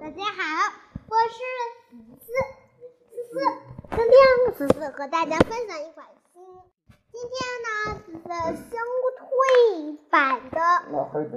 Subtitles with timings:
[0.00, 0.72] 大家好，
[1.08, 1.36] 我是
[2.18, 3.32] 思思思思。
[3.90, 4.16] 今天
[4.56, 6.42] 思思和大家分享一款新，
[7.12, 7.68] 今天呢，
[8.06, 8.24] 思思
[8.56, 8.80] 新
[9.18, 9.28] 推
[10.10, 10.56] 版的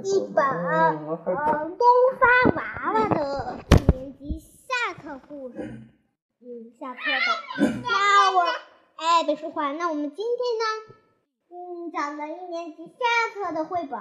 [0.02, 1.84] 一本呃东
[2.18, 2.62] 方娃
[2.94, 7.70] 娃的一年级下册故事，嗯，下册的。
[7.82, 8.40] 那我
[8.96, 9.72] 哎，别说话。
[9.72, 10.64] 那我们今天呢，
[11.50, 12.94] 嗯，讲的一年级下
[13.34, 14.00] 册的绘本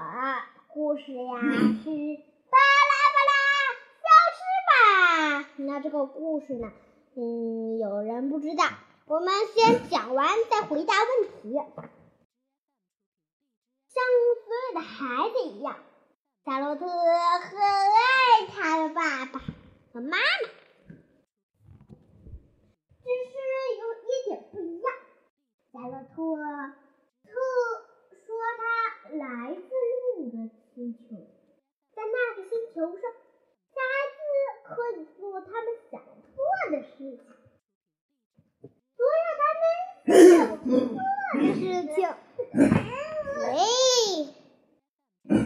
[0.73, 1.35] 故事呀
[1.83, 1.89] 是
[5.57, 6.71] 那这个故事呢，
[7.15, 8.65] 嗯，有人不知道，
[9.05, 11.53] 我们先讲完再回答问题。
[13.93, 14.03] 像
[14.43, 15.77] 所有的孩子一样，
[16.45, 16.89] 夏洛特很
[17.59, 19.39] 爱他的爸爸
[19.93, 20.17] 和妈妈，
[22.99, 23.33] 只是
[23.79, 24.85] 有一点不一样。
[25.71, 26.15] 夏洛特
[27.23, 27.29] 特
[28.09, 28.27] 说
[28.57, 28.61] 他
[29.15, 29.59] 来自
[30.17, 30.35] 另一个
[30.73, 30.99] 星球，
[31.95, 33.01] 在那个星球上，
[33.69, 34.17] 小孩子
[34.63, 35.93] 可以做他们想
[36.35, 36.37] 做
[36.71, 37.17] 的事情，
[38.95, 39.63] 做让他们
[40.29, 40.31] 想
[40.65, 40.71] 做
[41.39, 41.61] 的事
[41.93, 41.97] 情。
[43.35, 43.51] 喂，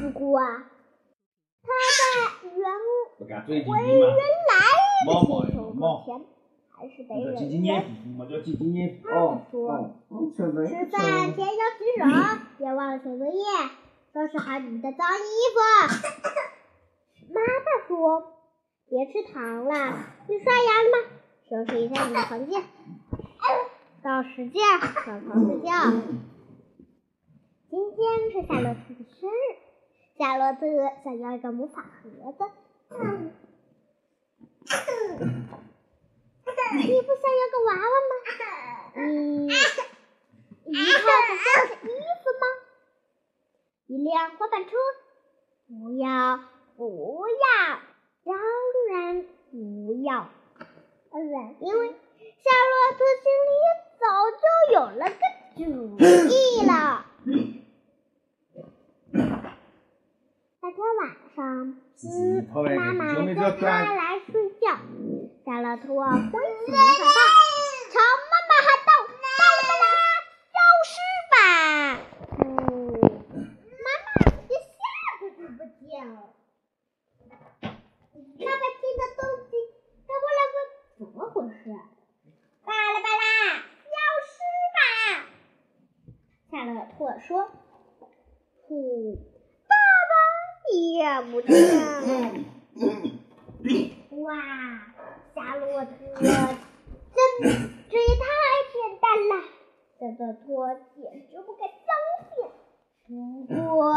[0.01, 0.43] 不过啊，
[1.63, 1.65] 他
[2.37, 2.55] 在原
[3.65, 4.53] 回原来
[5.05, 6.07] 的星球之前，
[6.69, 7.33] 还是得忍
[8.55, 9.09] 着。
[9.11, 9.95] 哦说，
[10.29, 12.03] 吃饭前要洗手，
[12.57, 13.43] 别忘了写作业，
[14.13, 15.57] 收拾好你的脏衣服。
[17.33, 18.23] 妈妈说，
[18.89, 19.73] 别吃糖了，
[20.27, 20.97] 你刷牙了吗？
[21.49, 22.63] 收拾一下你的房间，
[24.03, 24.61] 到时间
[25.05, 25.71] 上床睡觉。
[27.69, 29.33] 今天是夏洛特的生日，
[30.17, 30.59] 夏洛特
[31.03, 32.39] 想要一个魔法盒子。
[32.91, 33.31] 嗯
[36.69, 38.13] 你不想要个娃娃吗？
[38.97, 39.49] 你一
[40.83, 42.43] 套不够的衣服吗？
[43.87, 44.69] 一辆滑板车？
[45.67, 46.05] 不要，
[46.75, 47.45] 不要，
[48.25, 48.29] 当
[48.91, 48.95] 然
[49.49, 49.55] 不
[50.03, 50.09] 要。
[51.61, 53.49] 因为夏洛特心里
[53.97, 55.13] 早就有了个
[55.55, 55.61] 主
[56.29, 56.31] 意
[56.67, 56.69] 了。
[60.61, 61.01] 那天晚
[61.35, 61.39] 上，
[62.03, 62.05] 嗯，
[62.75, 63.01] 妈妈
[63.33, 63.65] 叫他
[63.95, 64.65] 来睡觉，
[65.67, 67.19] 夏洛特挥起魔法棒，
[67.91, 67.99] 朝
[68.31, 68.89] 妈妈喊道
[69.19, 69.85] ：“巴拉巴拉，
[70.55, 70.55] 消
[70.87, 70.95] 失
[71.33, 71.35] 吧！”
[72.39, 72.47] 嗯，
[73.83, 74.07] 妈妈
[74.47, 74.79] 一下
[75.19, 76.15] 子就不见了。
[77.59, 79.51] 爸爸听到动静，
[80.07, 80.55] 他过来问
[80.97, 81.59] ：“怎么回事？”
[82.63, 83.19] 巴拉巴拉，
[83.83, 83.91] 消
[84.23, 84.31] 失
[84.71, 84.79] 吧！
[86.49, 87.51] 夏洛特说
[88.69, 89.17] ：“呼，
[89.67, 89.75] 爸
[90.07, 90.15] 爸
[90.71, 90.79] 也
[91.29, 92.31] 不见了。”
[94.23, 94.33] 哇，
[96.19, 96.25] 这
[97.15, 97.17] 真
[97.89, 98.23] 这也太
[98.73, 99.33] 简单了，
[99.99, 100.45] 夏洛特
[100.95, 100.99] 简
[101.29, 101.77] 直不敢相
[102.35, 102.37] 信。
[103.07, 103.11] 不
[103.75, 103.87] 过，我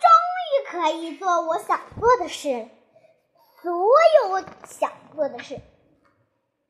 [0.00, 0.04] 终
[0.50, 2.68] 于可以做我想做的事，
[3.62, 5.60] 所有我想做的事。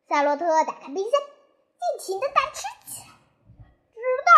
[0.09, 1.21] 夏洛特打开冰箱，
[1.79, 3.09] 尽情的大吃起来，
[3.95, 4.31] 直到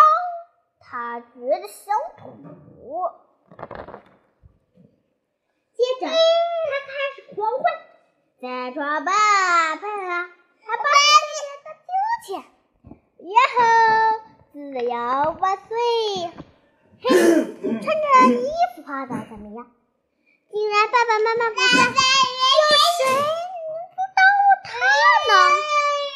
[0.81, 2.31] 他觉得想吐。
[5.73, 6.13] 接着，他
[6.87, 7.65] 开始狂欢，
[8.47, 9.11] 在床吧
[9.75, 10.31] 啪啦，
[10.65, 10.85] 他把
[11.27, 11.35] 脸
[11.65, 11.91] 的秋
[12.23, 12.29] 千，
[13.19, 13.59] 然后
[14.53, 14.95] 自由
[15.41, 15.75] 万岁！
[17.01, 17.11] 嘿，
[17.61, 18.47] 穿着衣
[18.77, 19.67] 服趴的怎么样？
[20.53, 22.63] 竟然爸爸妈妈不在，有
[22.95, 23.19] 谁能
[23.91, 24.19] 阻挡
[24.63, 24.69] 他
[25.27, 25.35] 呢？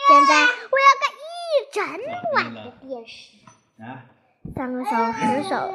[0.07, 0.33] 现在
[0.71, 1.27] 我要看一
[1.73, 1.83] 整
[2.37, 3.19] 晚的电视。
[4.55, 5.67] 三个小时小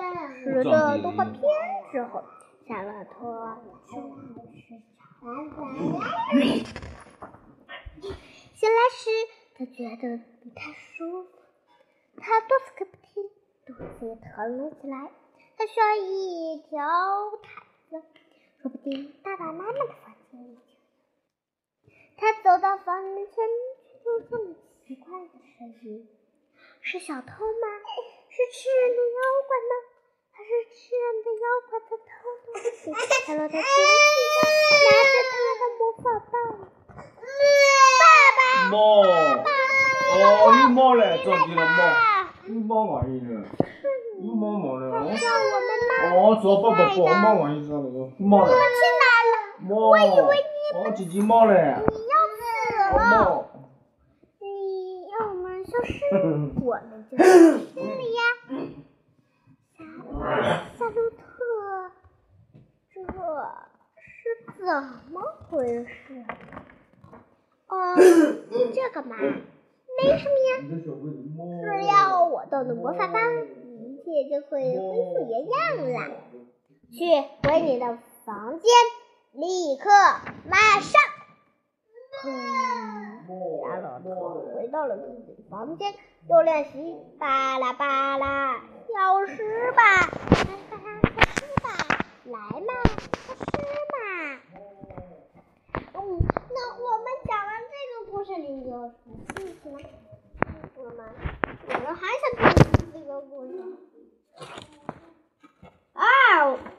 [0.41, 1.35] 时的动画片
[1.91, 2.23] 之后，
[2.65, 3.13] 夏洛特
[5.25, 5.33] 醒
[8.69, 9.09] 来时，
[9.55, 11.29] 他觉得不太舒服，
[12.17, 13.23] 他哆嗦个不停，
[13.65, 15.09] 肚子也疼了起来。
[15.57, 16.77] 他需要一条
[17.41, 18.03] 毯子，
[18.61, 20.85] 说不定爸爸妈妈的房间里就有。
[22.17, 23.33] 他走到房门前，
[23.87, 23.93] 却
[24.29, 24.53] 听见了
[24.85, 26.07] 奇怪的声音：
[26.81, 27.67] 是小偷吗？
[28.29, 29.73] 是吃人的妖怪吗？
[30.45, 32.13] 是吃人的妖怪在偷
[32.45, 32.93] 东西？
[33.25, 33.65] 夏洛特惊喜
[34.29, 34.45] 的
[34.85, 36.33] 拿着他的魔法棒。
[38.01, 38.05] 爸
[38.37, 38.39] 爸，
[38.69, 38.77] 猫，
[40.13, 40.21] 哦，
[40.61, 41.57] 有猫嘞，着急了？
[41.57, 41.81] 爸猫，爸，
[42.45, 43.27] 有猫玩意了，
[44.21, 48.53] 有猫毛了，让我们妈哦，抓不不不，猫玩意上那个猫嘞，去
[49.01, 49.33] 哪了？
[49.61, 52.41] 猫，我以为你，哦，几只猫嘞，你要死
[52.95, 53.49] 了！
[54.39, 54.43] 你
[55.09, 55.91] 要我们消失，
[56.61, 57.97] 我们就消失了？
[58.13, 58.19] 呀。
[60.15, 60.21] 夏
[60.77, 61.19] 夏洛特，
[62.93, 62.95] 这
[63.99, 64.73] 是怎
[65.11, 66.25] 么回事？
[67.69, 67.95] 哦，
[68.73, 70.57] 这干嘛，没什么呀，
[71.61, 74.79] 只要我动了魔法棒，一切就会恢
[75.13, 75.57] 复原样
[75.93, 76.15] 了。
[76.91, 77.05] 去
[77.47, 78.71] 回你的房间，
[79.33, 79.89] 立刻，
[80.49, 80.99] 马上。
[82.25, 83.23] 嗯，
[83.61, 84.05] 夏洛特
[84.55, 85.93] 回到了自己的房间，
[86.27, 88.55] 又练习巴拉巴拉，
[88.87, 91.65] 消失吧，巴拉巴拉，消失吧，
[92.25, 92.73] 来嘛，
[93.27, 93.43] 消失
[93.91, 93.95] 嘛。
[95.97, 95.99] 嗯，
[96.53, 97.49] 那我们讲完
[98.27, 99.77] 这个故事，你有什么兴趣吗？
[100.75, 101.05] 我们，
[101.67, 102.23] 我们还想
[102.55, 103.51] 听这个故事。
[105.93, 106.03] 啊，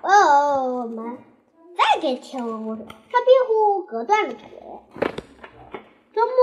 [0.03, 1.19] 哦，我们
[1.77, 2.85] 再给听个故事。
[2.85, 4.41] 长壁虎隔断了腿。
[6.13, 6.35] 周末，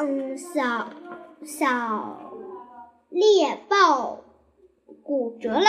[0.00, 0.88] 嗯，小
[1.44, 2.18] 小
[3.10, 4.24] 猎豹
[5.04, 5.66] 骨折了，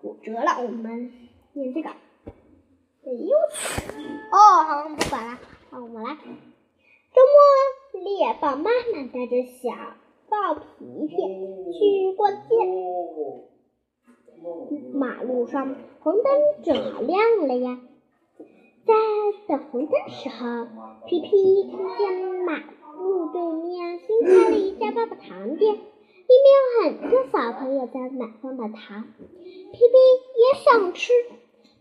[0.00, 0.62] 骨折了。
[0.62, 1.12] 我们
[1.52, 1.90] 念这个。
[1.90, 3.82] 哎呦我去！
[4.30, 5.38] 哦，好，不管了，
[5.74, 6.14] 我们来。
[6.14, 7.22] 周
[7.94, 9.70] 末，猎豹妈妈带着小
[10.28, 10.60] 豹皮
[11.08, 11.16] 皮
[11.72, 12.40] 去逛街。
[14.92, 17.80] 马路上红灯正好亮了呀。
[18.84, 18.92] 在
[19.48, 20.66] 等红灯时候，
[21.06, 21.30] 皮皮
[21.70, 22.58] 看见马
[22.98, 26.46] 路对面新开了一家棒棒糖店，里面
[26.84, 29.78] 有很多小朋友在买棒棒糖，皮皮
[30.36, 31.14] 也想吃。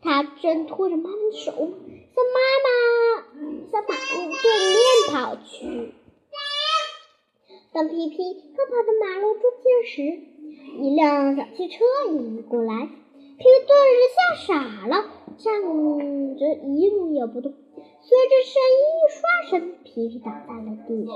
[0.02, 2.70] 他正拖着妈妈的手，向妈妈
[3.72, 4.80] 向马路对面
[5.12, 5.94] 跑去。
[7.74, 8.18] 当皮皮
[8.56, 10.02] 刚跑到马路中间时，
[10.84, 12.90] 一辆小汽车迎过来，皮
[13.38, 15.06] 皮顿时吓傻了，
[15.38, 15.62] 站
[16.38, 17.54] 着一动也不动。
[18.04, 21.14] 随着声音一刷声，皮皮倒在了地上。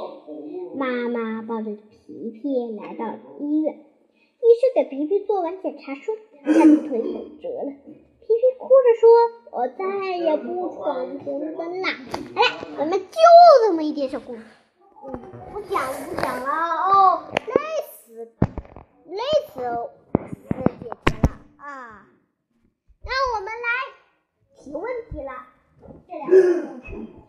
[0.78, 2.40] 妈妈抱着皮皮
[2.80, 7.74] 来到医院，医生给皮皮做完检查说，他的腿骨折了。
[8.26, 9.08] 皮皮哭着说
[9.54, 9.86] ：“我再
[10.18, 11.90] 也不闯红灯啦！”
[12.36, 12.48] 好了，
[12.80, 13.18] 咱们就
[13.68, 14.42] 这么一点小故事，
[15.06, 15.12] 嗯，
[15.54, 17.54] 不讲不讲了哦，累
[17.94, 18.34] 死
[19.06, 19.22] 累
[19.54, 19.62] 死
[20.12, 20.44] 四
[20.82, 22.08] 姐姐了啊！
[23.04, 23.68] 那我们来
[24.58, 25.32] 提问题了，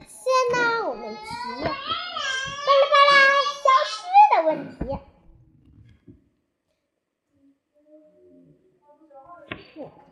[0.01, 1.17] 先呢我们提
[1.63, 1.75] 巴拉
[2.91, 3.15] 巴拉
[3.63, 3.95] 消失
[4.35, 4.75] 的问题。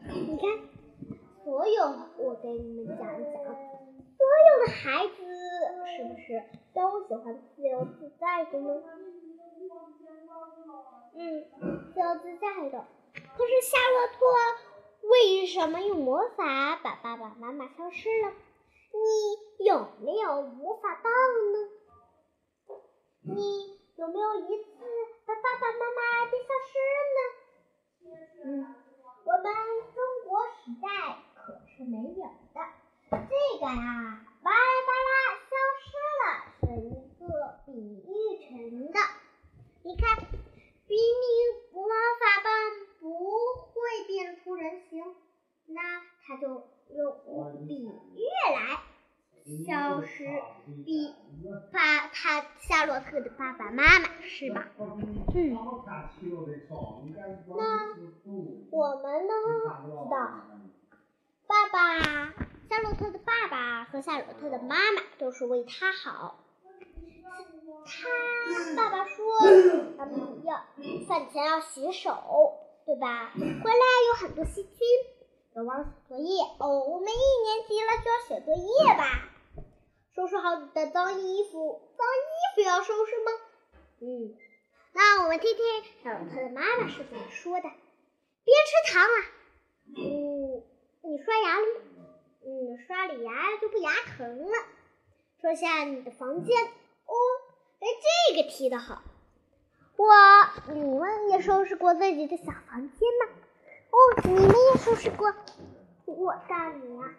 [0.07, 0.74] 你看。
[1.45, 1.85] 所有，
[2.17, 5.13] 我给你们讲一讲，所有的孩子
[5.95, 6.43] 是不是
[6.73, 8.83] 都喜欢自由自在的呢？
[11.15, 11.45] 嗯，
[11.93, 12.87] 自由自在的。
[13.37, 14.17] 可是夏洛特
[15.11, 18.33] 为什么用魔法把爸爸妈妈消失了？
[19.59, 21.13] 你有没有魔法棒
[21.53, 21.69] 呢？
[23.23, 24.71] 你有没有一次
[25.27, 26.01] 把爸爸妈妈
[26.31, 26.79] 变消失
[27.15, 27.21] 呢？
[28.45, 28.75] 嗯，
[29.25, 29.45] 我们
[29.95, 30.87] 中国时代。
[31.47, 32.25] 可是没有
[32.55, 32.61] 的，
[33.11, 33.17] 这
[33.61, 34.57] 个呀，巴拉
[34.87, 35.13] 巴拉
[35.45, 35.53] 消
[35.85, 35.87] 失
[36.23, 36.25] 了，
[36.61, 36.89] 是一
[37.19, 37.69] 个比
[38.07, 38.09] 喻
[38.49, 38.49] 成
[38.91, 38.99] 的。
[39.83, 40.17] 你看，
[40.89, 41.29] 明明
[41.75, 41.85] 魔
[42.19, 42.47] 法棒
[42.99, 43.05] 不
[43.75, 43.75] 会
[44.07, 45.05] 变出人形，
[45.67, 46.47] 那他就
[46.95, 48.23] 用比喻
[48.55, 48.57] 来
[49.67, 50.25] 消失，
[50.87, 51.15] 比
[51.71, 54.67] 把他夏洛特的爸爸妈妈是吧？
[55.35, 55.55] 嗯。
[57.47, 57.61] 那
[58.71, 59.33] 我们呢？
[59.85, 60.15] 知道。
[61.55, 62.35] 爸爸，
[62.69, 66.41] 夏洛特的爸爸和夏洛特的妈妈都是为他好。
[67.87, 69.25] 他爸爸说，
[69.97, 70.67] 他们要
[71.07, 73.31] 饭前要洗手，对吧？
[73.37, 74.73] 回来有很多细菌，
[75.53, 76.81] 别忘写作业哦。
[76.81, 79.31] 我们一年级了就要写作业吧？
[80.17, 83.31] 收拾好你的脏衣服，脏衣服要收拾吗？
[84.01, 84.35] 嗯，
[84.93, 85.65] 那我们听听
[86.03, 87.71] 夏洛特的妈妈是怎么说的。
[88.43, 89.17] 别吃糖啊！
[89.97, 90.74] 嗯。
[91.15, 91.67] 你刷牙了？
[92.45, 94.53] 嗯，刷了牙就不牙疼了。
[95.41, 96.61] 说下你的房间。
[96.61, 97.15] 哦，
[97.79, 97.87] 哎，
[98.33, 99.01] 这个提的好。
[99.97, 100.09] 我，
[100.75, 103.33] 你们也收拾过自己的小房间吗？
[103.93, 105.33] 哦，你们也收拾过。
[106.07, 107.15] 我告诉你啊，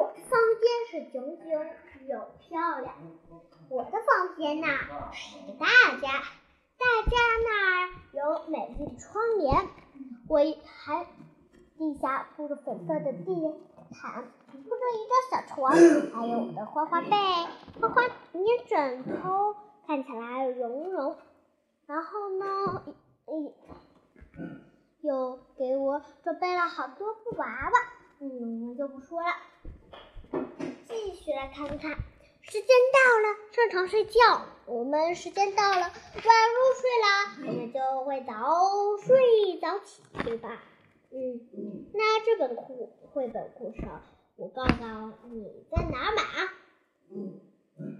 [0.00, 2.92] 我的房间是整整又漂亮。
[3.68, 4.66] 我的房间呐
[5.12, 5.66] 是个大
[6.02, 6.08] 家，
[6.76, 9.68] 大家那儿有美丽的窗帘。
[10.28, 11.06] 我还。
[11.82, 13.34] 地下铺着粉色的地
[13.90, 14.22] 毯，
[14.52, 15.72] 铺着一张小床，
[16.14, 17.10] 还有我的花花被、
[17.80, 21.16] 花花棉枕头，看起来绒绒。
[21.88, 22.84] 然后呢，
[23.26, 23.52] 嗯，
[25.00, 27.72] 又给我准备了好多布娃娃，
[28.20, 29.28] 嗯，我就不说了。
[30.86, 31.90] 继续来看看，
[32.42, 34.20] 时间到了，上床睡觉。
[34.66, 38.32] 我们时间到了，晚入睡了，我们就会早
[39.04, 40.62] 睡早起，对吧？
[41.14, 43.82] 嗯，那这本故绘本故事，
[44.36, 44.72] 我告诉
[45.28, 46.48] 你在哪买啊？
[47.10, 47.38] 嗯，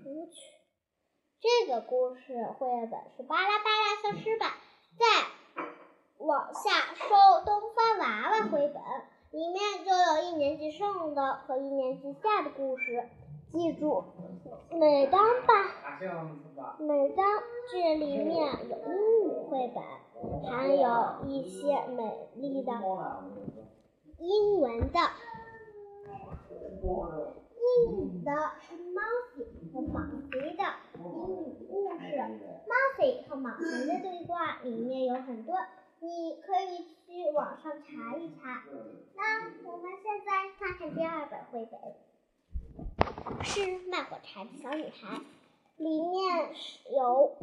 [0.07, 0.40] 我去，
[1.38, 4.57] 这个故事绘本是巴拉巴拉消失吧，
[4.99, 5.04] 在
[6.25, 8.83] 往下收东方娃娃绘本，
[9.31, 13.11] 里面就有一年级上的和一年级下的故事。
[13.52, 14.02] 记住，
[14.71, 15.52] 每当把
[16.78, 17.26] 每当
[17.71, 19.85] 这里面有英语绘本，
[20.50, 22.73] 还有一些美丽的
[24.18, 24.99] 英文的。
[27.64, 29.94] 英语的 Mousy 和蟒
[30.30, 30.62] 蛇的
[30.99, 31.04] 英
[31.44, 32.00] 语故事
[32.66, 35.54] ，Mousy 和蟒蛇的对话里面有很多，
[36.00, 38.64] 你可以去网上查一查。
[39.14, 41.78] 那我们现在看看第二本绘本，
[43.44, 45.20] 是卖火柴的小女孩，
[45.76, 46.54] 里面
[46.92, 47.37] 有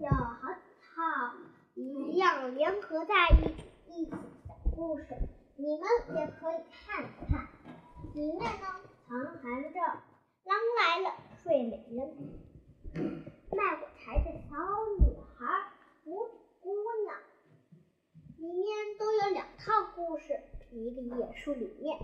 [0.00, 1.34] 有好几套
[1.74, 4.16] 一样联合在一一起的
[4.76, 5.06] 故事，
[5.56, 7.48] 你们也可以看一看。
[8.14, 8.66] 里面呢
[9.08, 9.80] 藏含着
[10.44, 11.08] 《狼来了》
[11.42, 12.14] 《睡美人》
[13.56, 14.56] 《卖火柴的小
[15.00, 15.46] 女孩》
[16.08, 17.16] 《拇指姑娘》，
[18.38, 18.64] 里面
[18.98, 20.40] 都有两套故事，
[20.70, 21.98] 一个页数里面。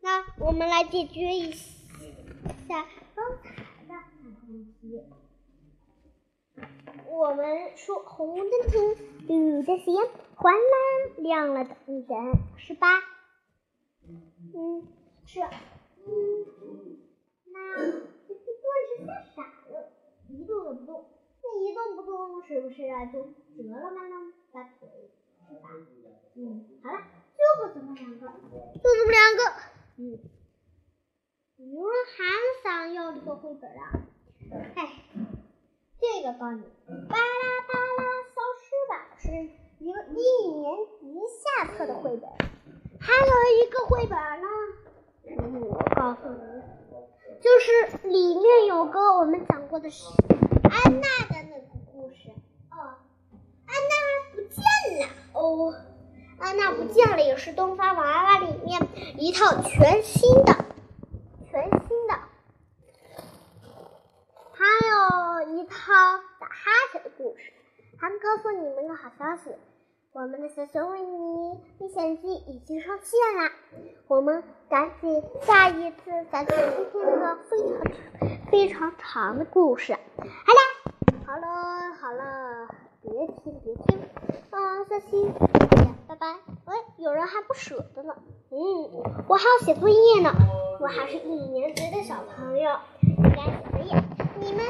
[0.00, 3.50] 那我们来解决一下刚才
[3.86, 3.94] 的
[4.48, 5.02] 问题。
[7.06, 9.94] 我们说红的停，绿的行，
[10.34, 12.86] 黄蓝亮了等等，是吧？
[14.54, 14.86] 嗯。
[15.26, 16.08] 是，嗯，
[17.52, 19.92] 那这段是吓傻了，
[20.30, 21.04] 一动也不动。
[21.42, 22.76] 那一动不动是不是
[23.12, 23.24] 就
[23.54, 24.00] 折了吗？
[24.08, 24.14] 那
[24.50, 24.88] 大腿，
[25.50, 25.68] 是吧？
[26.34, 26.96] 嗯，好了，
[27.36, 29.40] 就这么两个，就这么两个。
[30.00, 30.16] 嗯，
[31.56, 32.22] 有人还
[32.62, 33.90] 想要这个绘本啊？
[34.76, 35.02] 哎，
[36.00, 36.62] 这个告诉你，
[37.08, 39.26] 巴拉巴拉消失吧，是
[39.84, 42.30] 一个一年级下册的绘本。
[43.00, 43.32] 还有
[43.66, 44.46] 一个绘本呢。
[45.60, 46.38] 我告诉你，
[47.40, 50.06] 就是里面有个我们讲过的是
[50.62, 52.30] 安娜的那个故事。
[52.70, 53.02] 哦，
[53.66, 54.62] 安娜不见
[55.00, 55.08] 了。
[55.32, 55.74] 哦，
[56.48, 58.80] 安娜不见了，也是东方娃娃里面
[59.18, 60.54] 一套全新的、
[61.50, 62.14] 全新的，
[64.52, 64.64] 还
[65.44, 65.76] 有一套
[66.40, 67.52] 打哈欠的故事。
[67.98, 69.50] 还告诉你们个好消息。
[70.12, 73.52] 我们的小熊维尼历险记已经上线啦，
[74.06, 75.96] 我们赶紧下一次
[76.32, 79.92] 再去听听那个非常非常长的故事。
[79.92, 80.62] 好啦，
[81.26, 82.68] 好了好了，
[83.02, 84.00] 别听别听，
[84.50, 86.26] 嗯，下期再见，拜拜。
[86.64, 88.16] 喂，有人还不舍得呢，
[88.48, 88.56] 嗯，
[89.28, 90.32] 我还要写作业呢，
[90.80, 94.02] 我还是一年级的小朋友，应该写作业。
[94.40, 94.64] 你们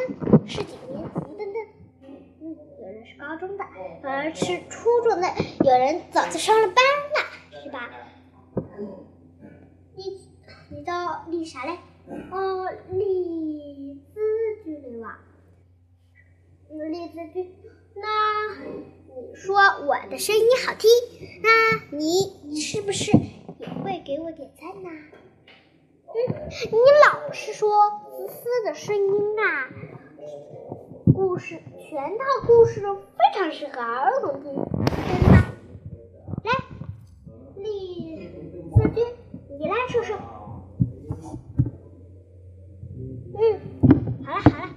[0.48, 1.54] 是几年级的呢？
[2.80, 3.64] 有人是高中的，
[4.02, 5.28] 有人是初中的，
[5.64, 6.76] 有人早就上了班
[7.14, 7.88] 了，是吧？
[9.94, 10.18] 你
[10.70, 11.78] 你叫丽啥嘞？
[12.32, 14.20] 哦，丽兹
[14.64, 15.20] 君对吧？
[16.68, 17.54] 丽兹君，
[17.94, 18.56] 那
[19.34, 20.88] 说我的声音好听，
[21.42, 24.90] 那你是不是也会给我点赞呢？
[26.06, 27.68] 嗯，你老是说
[28.10, 29.68] 思思的声音啊。
[31.14, 34.54] 故事全套故事非常适合儿童听，
[34.86, 35.32] 真的。
[36.44, 36.52] 来，
[37.56, 38.28] 李
[38.70, 39.04] 思君，
[39.58, 40.16] 你来说说。
[43.40, 43.60] 嗯，
[44.24, 44.74] 好了好了，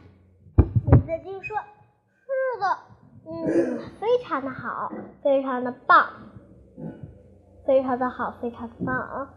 [0.57, 1.57] 李思君说
[2.21, 2.65] ：“是的，
[3.25, 6.05] 嗯，非常的好，非常的棒，
[7.65, 9.33] 非常的好，非常的棒啊。”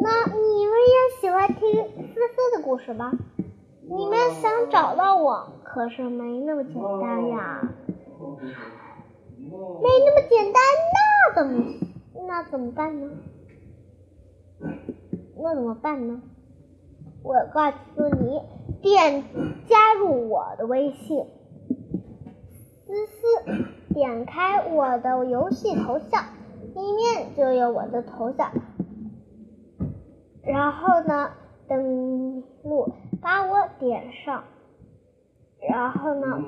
[0.00, 3.12] 那你们也喜欢听思思的故事吗？
[3.82, 7.60] 你们想找到我，可是没那么简单呀，
[9.36, 10.62] 没那么简单，
[10.94, 11.62] 那怎么
[12.26, 13.10] 那怎么办呢？
[15.36, 16.22] 那怎么办呢？
[17.22, 18.40] 我告诉你，
[18.80, 19.22] 点
[19.66, 21.26] 加入我的微信，
[22.86, 23.20] 思思，
[23.98, 26.22] 点开我的游戏头像，
[26.72, 28.52] 里面就有我的头像，
[30.44, 31.32] 然后呢，
[31.66, 32.92] 登录。
[33.20, 34.44] 把我点上，
[35.68, 36.40] 然后呢，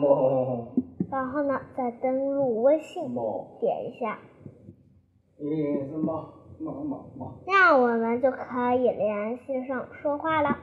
[1.10, 3.12] 然后呢，再登录微信，
[3.58, 4.20] 点一下，
[7.44, 10.58] 这样我们就可以联系上说话了。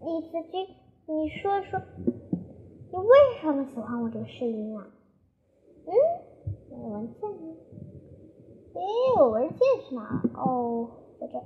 [0.00, 0.66] 李子君，
[1.06, 1.80] 你说说，
[2.90, 4.86] 你为什么喜欢我这个声音啊？
[5.86, 5.92] 嗯
[6.70, 7.56] 我的文件呢
[8.74, 8.80] 哎
[9.16, 11.38] 我文件去哪了哦在这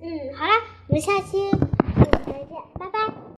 [0.00, 0.52] 嗯好了
[0.88, 2.48] 我们下期再见
[2.78, 3.18] 拜拜。